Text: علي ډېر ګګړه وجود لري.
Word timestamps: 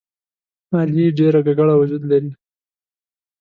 علي 0.77 1.05
ډېر 1.17 1.33
ګګړه 1.47 1.73
وجود 1.77 2.03
لري. 2.11 2.31